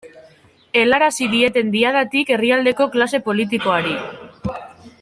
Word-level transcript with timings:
Helarazi 0.79 1.27
dieten 1.33 1.69
Diadatik 1.75 2.31
herrialdeko 2.37 2.89
klase 2.97 3.21
politikoari. 3.29 3.95